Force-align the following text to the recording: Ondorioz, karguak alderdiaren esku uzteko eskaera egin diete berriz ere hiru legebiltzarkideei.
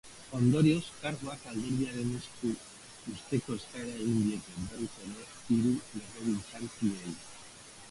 Ondorioz, 0.35 0.85
karguak 1.01 1.43
alderdiaren 1.51 2.09
esku 2.21 2.49
uzteko 3.13 3.59
eskaera 3.61 3.93
egin 4.07 4.17
diete 4.29 4.65
berriz 4.65 4.91
ere 5.05 5.29
hiru 5.45 5.77
legebiltzarkideei. 5.77 7.17